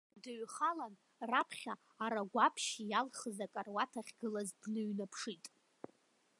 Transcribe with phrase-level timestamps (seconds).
[0.09, 0.93] Хыхь дыҩхалан,
[1.29, 5.45] раԥхьа арагәаԥшь иалхыз акаруаҭ ахьгылаз дныҩнаԥшит.